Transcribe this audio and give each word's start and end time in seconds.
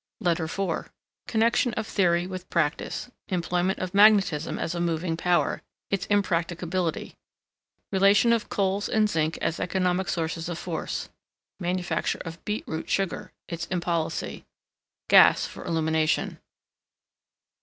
LETTER 0.19 0.45
IV 0.45 0.89
Connection 1.27 1.75
of 1.75 1.85
Theory 1.85 2.25
with 2.25 2.49
Practice. 2.49 3.11
Employment 3.27 3.77
of 3.77 3.93
MAGNETISM 3.93 4.57
as 4.57 4.73
a 4.73 4.79
moving 4.79 5.15
power 5.15 5.61
its 5.91 6.07
impracticability. 6.07 7.17
Relation 7.91 8.33
of 8.33 8.49
Coals 8.49 8.89
and 8.89 9.07
Zinc 9.07 9.37
as 9.43 9.59
economic 9.59 10.09
sources 10.09 10.49
of 10.49 10.57
Force. 10.57 11.09
Manufacture 11.59 12.17
of 12.25 12.43
Beet 12.45 12.63
root 12.67 12.89
Sugar 12.89 13.31
its 13.47 13.67
impolicy. 13.67 14.43
Gas 15.07 15.45
for 15.45 15.63
illumination. 15.65 16.39